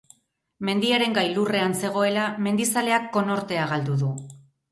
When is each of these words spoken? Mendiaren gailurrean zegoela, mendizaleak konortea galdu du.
Mendiaren 0.69 1.11
gailurrean 1.17 1.75
zegoela, 1.83 2.23
mendizaleak 2.47 3.07
konortea 3.19 3.67
galdu 3.75 4.01
du. 4.05 4.13